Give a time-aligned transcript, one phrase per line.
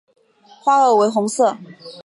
[0.63, 1.55] 花萼为红色。